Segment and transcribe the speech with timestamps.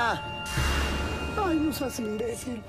[0.00, 2.62] Ay, no seas imbécil.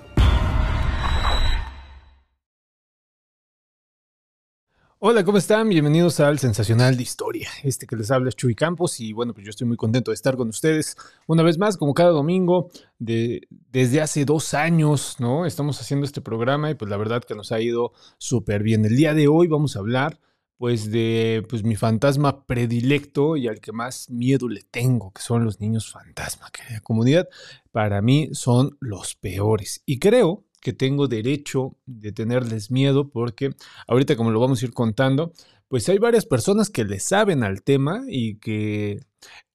[4.97, 5.69] Hola, ¿cómo están?
[5.69, 7.49] Bienvenidos al Sensacional de Historia.
[7.63, 10.15] Este que les habla es Chuy Campos y bueno, pues yo estoy muy contento de
[10.15, 15.45] estar con ustedes una vez más, como cada domingo, de, desde hace dos años, ¿no?
[15.45, 18.83] Estamos haciendo este programa y pues la verdad que nos ha ido súper bien.
[18.85, 20.19] El día de hoy vamos a hablar
[20.59, 25.45] pues de pues mi fantasma predilecto y al que más miedo le tengo, que son
[25.45, 27.29] los niños fantasma, querida comunidad.
[27.71, 33.55] Para mí son los peores y creo que tengo derecho de tenerles miedo porque
[33.87, 35.31] ahorita como lo vamos a ir contando,
[35.69, 38.99] pues hay varias personas que le saben al tema y que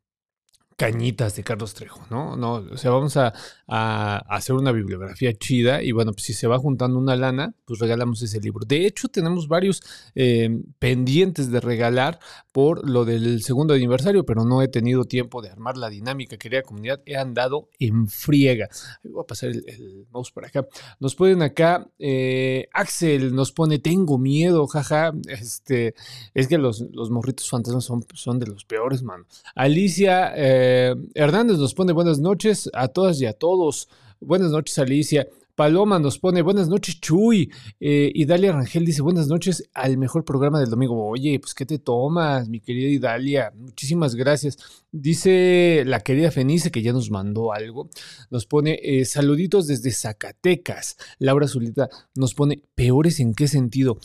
[0.77, 2.37] cañitas de Carlos Trejo, ¿no?
[2.37, 3.33] No, o sea, vamos a,
[3.67, 8.23] hacer una bibliografía chida y bueno, pues si se va juntando una lana, pues regalamos
[8.23, 8.65] ese libro.
[8.65, 9.83] De hecho, tenemos varios
[10.15, 12.21] eh, pendientes de regalar
[12.53, 16.63] por lo del segundo aniversario, pero no he tenido tiempo de armar la dinámica, querida
[16.63, 18.69] comunidad, he andado en friega.
[19.03, 20.67] Voy a pasar el, mouse por acá.
[21.01, 25.95] Nos ponen acá, eh, Axel nos pone, tengo miedo, jaja, este,
[26.35, 29.27] es que los, los morritos fantasmas son, son de los peores, mano.
[29.55, 33.89] Alicia, eh, eh, Hernández nos pone buenas noches a todas y a todos.
[34.21, 35.29] Buenas noches, Alicia.
[35.57, 37.51] Paloma nos pone buenas noches, Chuy.
[37.81, 41.09] Eh, Idalia Rangel dice buenas noches al mejor programa del domingo.
[41.09, 43.53] Oye, pues ¿qué te tomas, mi querida Idalia?
[43.57, 44.59] Muchísimas gracias.
[44.93, 47.89] Dice la querida Fenice que ya nos mandó algo.
[48.31, 50.99] Nos pone eh, saluditos desde Zacatecas.
[51.19, 53.99] Laura Zulita nos pone peores en qué sentido.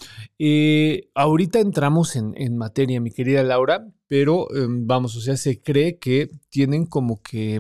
[1.15, 5.97] ahorita entramos en, en materia, mi querida Laura, pero em, vamos, o sea, se cree
[5.97, 7.59] que tienen como que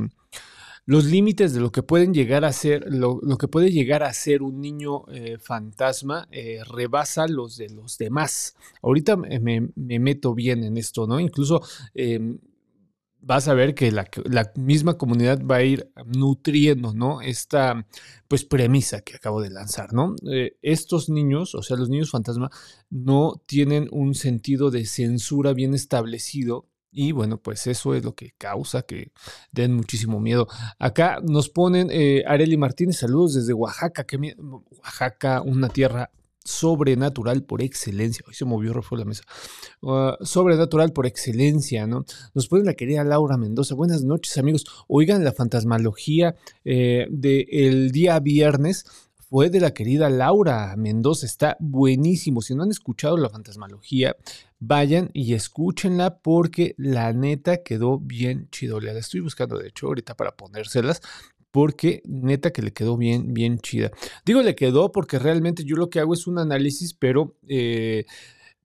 [0.91, 4.41] los límites de lo que pueden llegar a ser, lo, que puede llegar a ser
[4.41, 8.57] un niño eh, fantasma, eh, rebasa los de los demás.
[8.81, 11.21] Ahorita me, meto bien en esto, ¿no?
[11.21, 11.61] Incluso
[11.93, 12.39] em,
[13.21, 14.05] vas a ver que la,
[14.55, 17.21] misma comunidad va a ir nutriendo, ¿no?
[17.21, 17.87] Esta,
[18.27, 20.15] pues, premisa que acabo de lanzar, ¿no?
[20.29, 22.49] Eh, estos niños, o sea, los niños fantasma,
[22.89, 26.67] no tienen un sentido de censura bien establecido.
[26.91, 29.11] Y bueno, pues eso es lo que causa que
[29.51, 30.47] den muchísimo miedo.
[30.77, 36.11] Acá nos ponen eh, Areli Martínez, saludos desde Oaxaca, que Oaxaca, una tierra
[36.43, 38.25] sobrenatural por excelencia.
[38.27, 39.23] Hoy se movió, refue la mesa.
[39.83, 42.05] Ah, sobrenatural por excelencia, ¿no?
[42.33, 43.75] Nos pone la querida Laura Mendoza.
[43.75, 44.65] Buenas noches, amigos.
[44.87, 46.35] Oigan, la fantasmalogía
[46.65, 48.85] eh, del día viernes
[49.31, 51.25] fue de la querida Laura Mendoza.
[51.25, 52.41] Está buenísimo.
[52.41, 54.17] Si no han escuchado la fantasmalogía,
[54.59, 58.81] vayan y escúchenla porque la neta quedó bien chido.
[58.81, 61.01] La estoy buscando, de hecho, ahorita para ponérselas
[61.49, 63.91] porque neta que le quedó bien, bien chida.
[64.25, 68.05] Digo le quedó porque realmente yo lo que hago es un análisis, pero eh,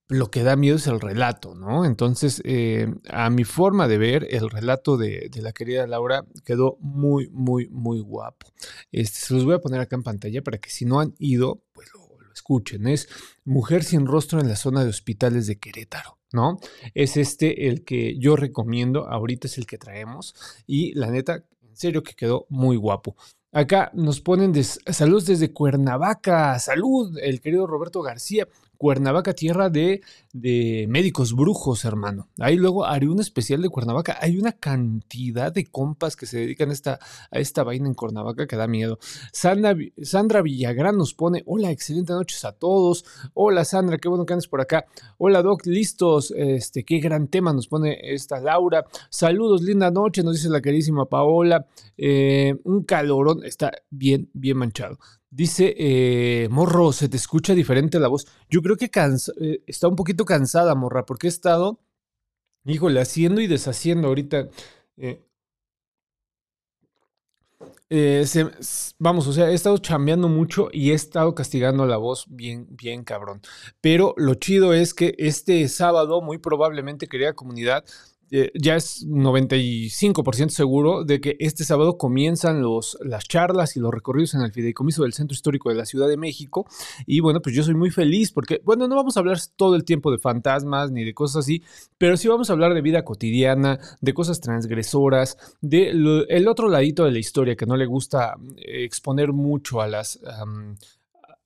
[0.08, 1.84] lo que da miedo es el relato, ¿no?
[1.84, 7.28] Entonces, eh, a mi forma de ver, el relato de, la querida Laura quedó muy,
[7.30, 8.46] muy, muy guapo.
[8.92, 11.62] Este, se los voy a poner acá en pantalla para que si no han ido,
[11.72, 12.86] pues lo, escuchen.
[12.86, 13.08] Es
[13.44, 16.18] Mujer sin rostro en la zona de hospitales de Querétaro.
[16.32, 16.58] ¿no?
[16.94, 20.34] Es este el que yo recomiendo, ahorita es el que traemos
[20.66, 23.16] y la neta serio que quedó muy guapo.
[23.52, 26.58] Acá nos ponen saludos desde Cuernavaca.
[26.58, 28.46] Salud, el querido Roberto García.
[28.76, 30.02] Cuernavaca, tierra de,
[30.32, 32.28] de médicos brujos, hermano.
[32.38, 34.18] Ahí luego haré un especial de Cuernavaca.
[34.20, 36.98] Hay una cantidad de compas que se dedican a esta,
[37.30, 38.98] a esta vaina en Cuernavaca que da miedo.
[39.32, 43.04] Sandra, Sandra Villagrán nos pone, hola, excelente noches a todos.
[43.34, 44.86] Hola Sandra, qué bueno que andes por acá.
[45.18, 46.32] Hola Doc, listos.
[46.36, 48.84] Este, qué gran tema nos pone esta Laura.
[49.10, 51.66] Saludos, linda noche, nos dice la queridísima Paola.
[51.96, 54.98] Eh, un calorón, está bien, bien manchado.
[55.36, 58.26] Dice, eh, Morro, se te escucha diferente la voz.
[58.48, 58.90] Yo creo que
[59.38, 61.78] eh, está un poquito cansada, Morra, porque he estado,
[62.64, 64.48] híjole, haciendo y deshaciendo ahorita.
[68.98, 73.04] vamos, o sea, he estado chambeando mucho y he estado castigando la voz bien, bien
[73.04, 73.42] cabrón.
[73.82, 77.84] Pero lo chido es que este sábado, muy probablemente, querida comunidad,
[78.30, 83.92] eh, ya es 95% seguro de que este sábado comienzan los, las charlas y los
[83.92, 86.66] recorridos en el Fideicomiso del Centro Histórico de la Ciudad de México.
[87.06, 89.84] Y bueno, pues yo soy muy feliz porque, bueno, no vamos a hablar todo el
[89.84, 91.62] tiempo de fantasmas ni de cosas así,
[91.98, 95.90] pero sí vamos a hablar de vida cotidiana, de cosas transgresoras, de
[96.28, 100.18] el otro ladito de la historia que no le gusta eh, exponer mucho a las...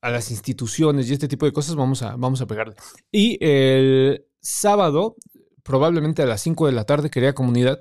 [0.03, 2.75] a las instituciones y este tipo de cosas vamos a, vamos a pegarle.
[3.13, 5.17] Y el sábado
[5.63, 7.81] probablemente a las 5 de la tarde, querida comunidad,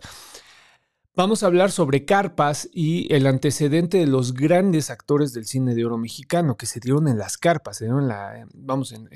[1.19, 5.83] Vamos a hablar sobre carpas y el antecedente de los grandes actores del cine de
[5.83, 9.09] oro mexicano que se dieron en las carpas, se dieron en la, vamos, en,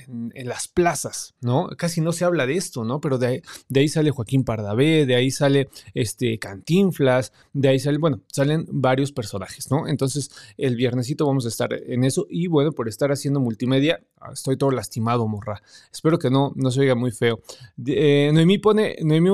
[0.45, 1.69] las plazas, ¿no?
[1.77, 2.99] Casi no se habla de esto, ¿no?
[2.99, 3.41] Pero de,
[3.73, 9.13] ahí sale Joaquín Pardavé, de ahí sale este Cantinflas, de ahí sale, bueno, salen varios
[9.13, 9.87] personajes, ¿no?
[9.87, 14.57] Entonces, el viernesito vamos a estar en eso y bueno, por estar haciendo multimedia, estoy
[14.57, 15.61] todo lastimado, morra.
[15.91, 17.39] Espero que no, no se oiga muy feo.
[17.85, 19.29] Eh, Noemí pone, Noemí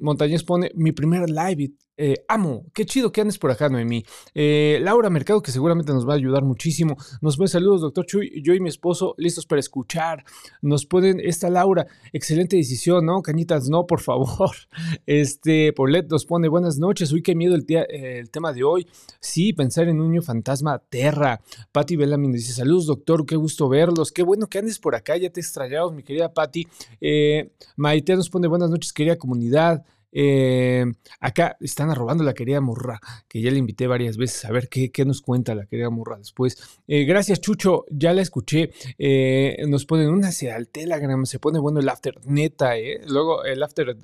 [0.00, 4.04] Montañez pone mi primer live eh, amo, qué chido que andes por acá, Noemí.
[4.34, 6.96] Eh, Laura Mercado, que seguramente nos va a ayudar muchísimo.
[7.20, 8.42] Nos pone saludos, doctor Chuy.
[8.42, 10.24] Yo y mi esposo listos para escuchar.
[10.60, 13.22] Nos ponen esta Laura, excelente decisión, ¿no?
[13.22, 14.50] Cañitas, no, por favor.
[15.06, 17.12] Este, Polet nos pone buenas noches.
[17.12, 18.86] Uy, qué miedo el, el tema de hoy.
[19.20, 21.40] Sí, pensar en un niño fantasma, Terra.
[21.72, 24.10] Patti Bellamy dice saludos, doctor, qué gusto verlos.
[24.14, 26.66] Qué bueno que andes por acá, ya te extrañamos, mi querida Patti.
[27.00, 29.84] Eh, Maite nos pone buenas noches, querida comunidad.
[30.16, 30.86] Eh,
[31.18, 35.04] acá están arrobando la querida Morra, que ya le invité varias veces a ver qué,
[35.04, 36.56] nos cuenta la querida Morra después.
[36.86, 38.70] Eh, gracias, Chucho, ya la escuché.
[38.96, 42.74] Eh, nos ponen una al Telegram, se pone bueno el after, neta,
[43.08, 43.96] Luego el after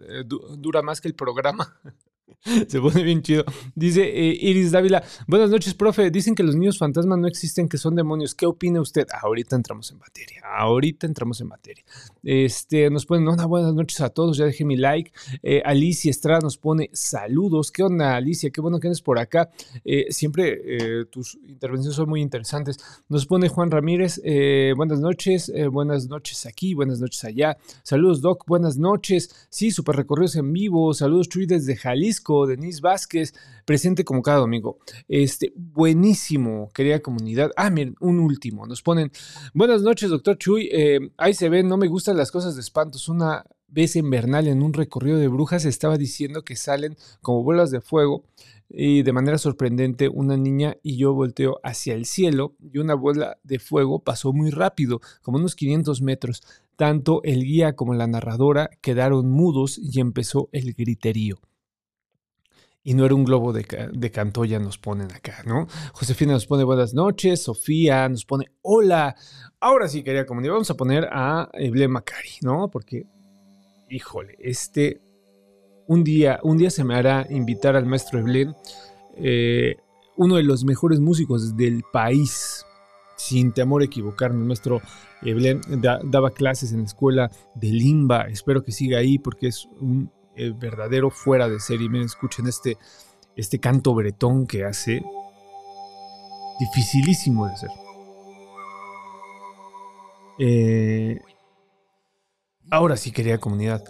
[0.59, 1.81] dura más que el programa.
[2.69, 3.45] Se pone bien chido.
[3.75, 6.11] Dice eh, Iris Dávila, buenas noches, profe.
[6.11, 8.35] Dicen que los niños fantasmas no existen, que son demonios.
[8.35, 9.07] ¿Qué opina usted?
[9.23, 10.43] Ahorita entramos en materia.
[10.57, 11.85] Ahorita entramos en materia.
[12.23, 14.37] Este, nos ponen, una buenas noches a todos.
[14.37, 15.13] Ya dejé mi like.
[15.43, 17.71] Eh, Alicia Estrada nos pone saludos.
[17.71, 18.51] ¿Qué onda, Alicia?
[18.51, 19.51] Qué bueno que andes por acá.
[19.85, 22.79] Eh, siempre tus intervenciones son muy interesantes.
[23.09, 24.21] Nos pone Juan Ramírez,
[24.77, 25.53] buenas noches.
[25.71, 27.57] buenas noches aquí, buenas noches allá.
[27.83, 28.45] Saludos, Doc.
[28.47, 29.49] Buenas noches.
[29.49, 30.95] Sí, super recorridos en vivo.
[30.95, 32.20] Saludos, Chuy, desde Jalisco.
[32.47, 33.35] Denise Vázquez,
[33.65, 34.79] presente como cada domingo.
[35.09, 37.51] Este, buenísimo, querida comunidad.
[37.57, 38.67] Ah, miren, un último.
[38.67, 39.11] Nos ponen,
[39.55, 40.69] buenas noches, doctor Chuy.
[40.73, 43.09] Eh, ahí se ven, no me gustan las cosas de espantos.
[43.09, 47.71] Una vez en Bernal, en un recorrido de brujas, estaba diciendo que salen como bolas
[47.71, 48.25] de fuego
[48.69, 53.39] y de manera sorprendente una niña y yo volteo hacia el cielo y una bola
[53.43, 56.43] de fuego pasó muy rápido, como unos 500 metros.
[56.77, 61.41] Tanto el guía como la narradora quedaron mudos y empezó el griterío
[62.83, 65.67] y no era un globo de, de, Cantoya, nos ponen acá, ¿no?
[65.93, 69.17] Josefina nos pone buenas noches, Sofía nos pone hola.
[69.61, 72.71] Ahora sí, quería comunidad, vamos a poner a Eble Macari, ¿no?
[72.71, 73.07] Porque,
[73.91, 75.03] híjole, este,
[75.87, 78.55] un día, un día se me hará invitar al maestro Eble,
[79.17, 79.77] eh,
[80.17, 82.65] uno de los mejores músicos del país,
[83.17, 84.81] sin temor a equivocarme, el maestro
[85.21, 85.61] Eble
[86.05, 90.11] daba clases en la escuela de Limba, espero que siga ahí porque es un
[90.41, 91.89] eh, verdadero fuera de serie.
[91.89, 92.79] Miren, escuchen este,
[93.37, 95.03] este canto bretón que hace.
[96.59, 97.71] Dificilísimo de hacer.
[100.39, 101.21] Eh,
[102.71, 103.85] ahora sí, quería comunidad.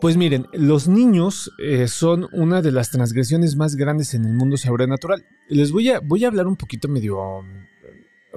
[0.00, 4.56] Pues miren, los niños eh, son una de las transgresiones más grandes en el mundo
[4.56, 5.24] sobrenatural.
[5.48, 7.42] Les voy a, voy a hablar un poquito medio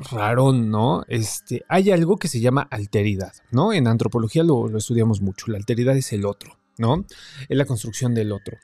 [0.01, 1.03] raro, ¿no?
[1.07, 3.73] Este, hay algo que se llama alteridad, ¿no?
[3.73, 5.51] En antropología lo, estudiamos mucho.
[5.51, 7.05] La alteridad es el otro, ¿no?
[7.49, 8.57] Es la construcción del otro.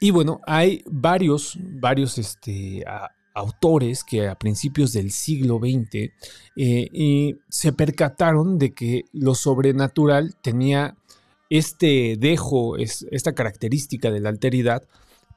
[0.00, 2.84] Y bueno, hay varios, varios este,
[3.34, 6.10] autores que a principios del siglo XX
[6.56, 10.96] eh, se percataron de que lo sobrenatural tenía
[11.48, 14.84] este dejo, esta característica de la alteridad,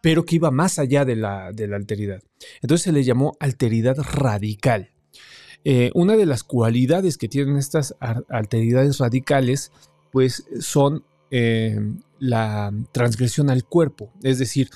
[0.06, 2.22] pero que iba más allá de la, alteridad.
[2.62, 4.92] Entonces se le llamó alteridad radical.
[5.64, 7.96] eh, una de las cualidades que tienen estas
[8.30, 9.72] alteridades radicales,
[10.12, 11.80] pues son eh,
[12.20, 14.14] la transgresión al cuerpo.
[14.22, 14.70] Es decir,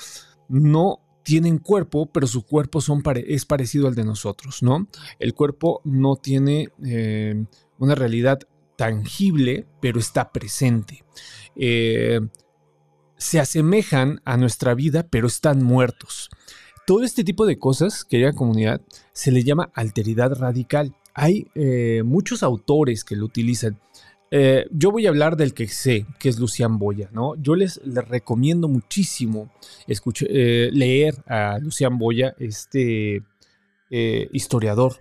[0.47, 4.87] no tienen cuerpo, pero su cuerpo son es parecido al de nosotros, ¿no?
[5.19, 7.45] El cuerpo no tiene eh,
[7.77, 8.39] una realidad
[8.75, 11.03] tangible, pero está presente.
[13.19, 16.29] Se asemejan a nuestra vida, pero están muertos.
[16.87, 20.95] Todo este tipo de cosas, querida comunidad, se le llama alteridad radical.
[21.13, 23.79] Hay eh, muchos autores que lo utilizan.
[24.31, 27.35] Eh, yo voy a hablar del que sé, que es Lucián Boya, ¿no?
[27.35, 29.51] Yo les, recomiendo muchísimo
[29.87, 33.23] eh, leer a Lucián Boya, este
[34.31, 34.97] historiador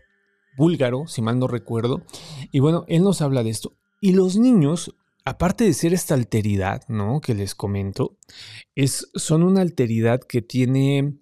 [0.56, 2.02] búlgaro, si mal no recuerdo.
[2.52, 3.72] Y bueno, él nos habla de esto.
[4.00, 4.94] Y los niños,
[5.28, 7.20] aparte de ser esta alteridad, ¿no?
[7.20, 8.16] Que les comento,
[8.74, 11.18] es, son una alteridad que tiene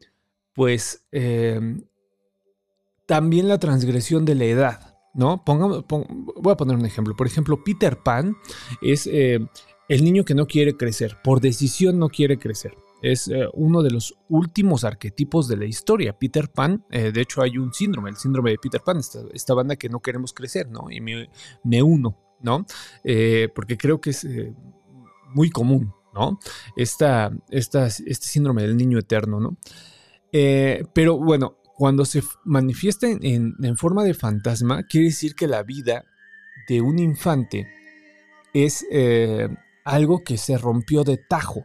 [0.55, 1.85] pues em,
[3.07, 5.45] también la transgresión de la edad, ¿no?
[5.45, 7.15] Pongamos, voy a poner un ejemplo.
[7.15, 8.37] Por ejemplo, Peter Pan
[8.81, 9.39] es eh,
[9.89, 12.75] el niño que no quiere crecer, por decisión no quiere crecer.
[13.03, 16.19] Es eh, uno de los últimos arquetipos de la historia.
[16.19, 19.77] Peter Pan, eh, de hecho hay un síndrome, el síndrome de Peter Pan, esta, banda
[19.77, 20.91] que no queremos crecer, ¿no?
[20.91, 22.67] Y me, uno, ¿no?
[23.55, 24.27] porque creo que es
[25.35, 26.39] muy común, ¿no?
[26.77, 29.57] Esta, este síndrome del niño eterno, ¿no?
[30.33, 36.05] Eh, pero bueno, cuando se manifiesta en, forma de fantasma, quiere decir que la vida
[36.69, 37.67] de un infante
[38.53, 39.49] es eh,
[39.85, 41.65] algo que se rompió de tajo.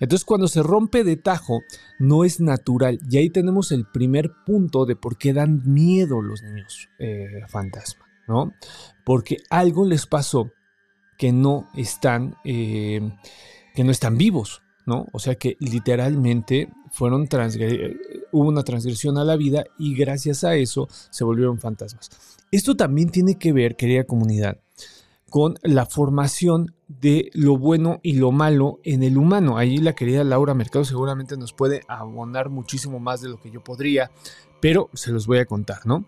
[0.00, 1.60] Entonces cuando se rompe de tajo
[1.98, 6.42] no es natural y ahí tenemos el primer punto de por qué dan miedo los
[6.42, 8.52] niños eh, fantasma, ¿no?
[9.04, 10.50] Porque algo les pasó
[11.16, 13.10] que no están, que
[13.76, 15.06] no están vivos, ¿no?
[15.12, 17.28] O sea que literalmente fueron
[18.32, 22.10] hubo una transgresión a la vida y gracias a eso se volvieron fantasmas.
[22.50, 24.58] Esto también tiene que ver, querida comunidad,
[25.28, 29.58] con la formación de lo bueno y lo malo en el humano.
[29.58, 33.62] Ahí la querida Laura Mercado seguramente nos puede abonar muchísimo más de lo que yo
[33.62, 34.10] podría,
[34.60, 36.06] pero se los voy a contar, ¿no?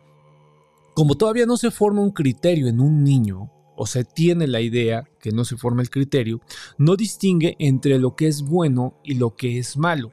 [1.00, 5.08] Como todavía no se forma un criterio en un niño, o se tiene la idea,
[5.18, 6.42] que no se forma el criterio,
[6.76, 10.12] no distingue entre lo que es bueno y lo que es malo.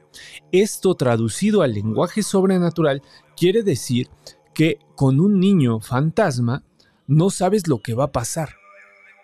[0.50, 3.02] Esto traducido al lenguaje sobrenatural
[3.36, 4.08] quiere decir
[4.54, 6.64] que con un niño fantasma
[7.06, 8.54] no sabes lo que va a pasar.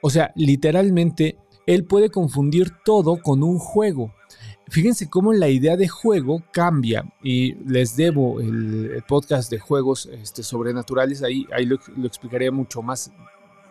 [0.03, 4.13] O sea, literalmente, él puede confundir todo con un juego.
[4.69, 10.43] Fíjense cómo la idea de juego cambia y les debo el, podcast de juegos este,
[10.43, 13.13] sobrenaturales, ahí, ahí lo, lo explicaré mucho más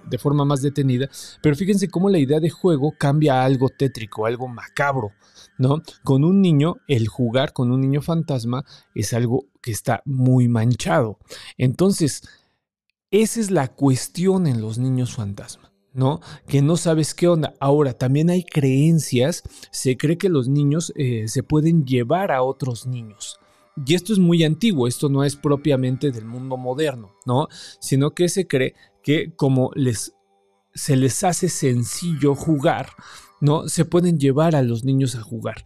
[0.06, 1.10] de forma más detenida,
[1.42, 5.12] pero fíjense cómo la idea de juego cambia a algo tétrico, algo macabro,
[5.58, 5.82] ¿no?
[6.04, 11.20] Con un niño, el jugar con un niño fantasma es algo que está muy manchado.
[11.58, 12.22] Entonces,
[13.12, 15.73] esa es la cuestión en los niños fantasma.
[15.94, 16.22] ¿No?
[16.48, 17.54] Que no sabes qué onda.
[17.60, 22.86] Ahora, también hay creencias, se cree que los niños eh, se pueden llevar a otros
[22.86, 23.40] niños.
[23.86, 27.48] Y esto es muy antiguo, esto no es propiamente del mundo moderno, ¿no?
[27.80, 30.14] Sino que se cree que como les,
[30.74, 32.90] se les hace sencillo jugar,
[33.42, 33.68] ¿no?
[33.68, 35.64] Se pueden llevar a los niños a jugar.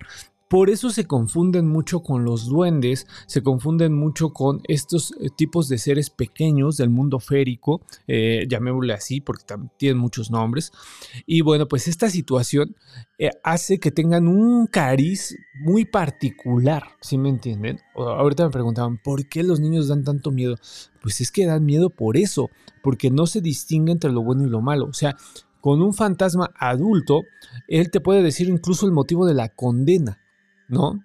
[0.50, 5.68] Por eso se confunden mucho con los duendes, se confunden mucho con estos eh, tipos
[5.68, 9.44] de seres pequeños del mundo férico, eh, llamémosle así porque
[9.78, 10.72] tienen muchos nombres.
[11.26, 12.78] Y bueno, pues esta situación
[13.20, 17.80] eh, hace que tengan un cariz muy particular, ¿sí me entienden?
[17.96, 20.56] ahorita me preguntaban, ¿por qué los niños dan tanto miedo?
[21.02, 22.50] Pues es que dan miedo por eso,
[22.84, 24.86] porque no se distingue entre lo bueno y lo malo.
[24.86, 25.18] O sea,
[25.60, 27.24] con un fantasma adulto,
[27.68, 30.22] él te puede decir incluso el motivo de la condena.
[30.68, 31.02] ¿No?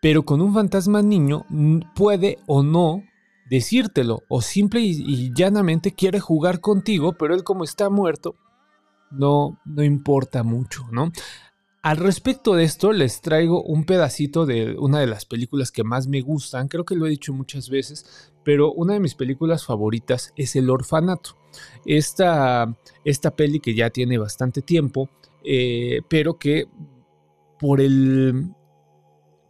[0.00, 1.46] Pero con un fantasma niño
[1.94, 3.02] puede o no
[3.48, 8.34] decírtelo, o simple y, llanamente quiere jugar contigo, pero él como está muerto,
[9.10, 11.12] no, no importa mucho, ¿no?
[11.82, 16.08] Al respecto de esto, les traigo un pedacito de una de las películas que más
[16.08, 20.32] me gustan, creo que lo he dicho muchas veces, pero una de mis películas favoritas
[20.36, 21.36] es El Orfanato.
[21.84, 25.08] Esta, esta peli que ya tiene bastante tiempo,
[25.44, 26.66] eh, pero que
[27.60, 28.50] por el,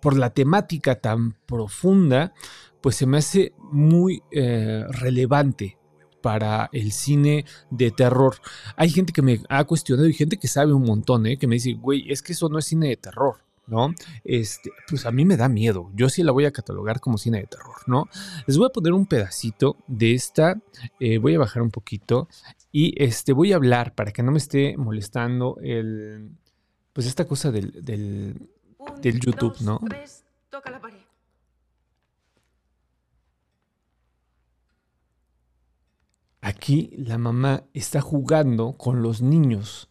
[0.06, 2.32] por la temática tan profunda,
[2.80, 5.78] pues se me hace muy eh, relevante
[6.22, 8.36] para el cine de terror.
[8.76, 11.38] Hay gente que me ha cuestionado y gente que sabe un montón, ¿eh?
[11.38, 13.38] que me dice, güey, es que eso no es cine de terror.
[13.66, 13.92] ¿no?
[14.22, 15.90] Este, pues a mí me da miedo.
[15.92, 18.08] Yo sí la voy a catalogar como cine de terror, ¿no?
[18.46, 20.62] Les voy a poner un pedacito de esta.
[21.00, 22.28] Eh, voy a bajar un poquito
[22.70, 26.30] y este voy a hablar para que no me esté molestando el,
[26.92, 28.48] pues esta cosa del, del
[29.02, 29.80] YouTube, ¿no?
[30.50, 30.98] toca la pared.
[36.40, 39.88] Aquí la mamá está jugando con los niños